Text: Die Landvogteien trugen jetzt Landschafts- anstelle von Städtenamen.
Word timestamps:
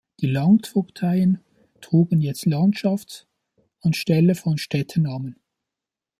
Die 0.19 0.25
Landvogteien 0.25 1.43
trugen 1.79 2.21
jetzt 2.21 2.47
Landschafts- 2.47 3.27
anstelle 3.81 4.33
von 4.33 4.57
Städtenamen. 4.57 5.37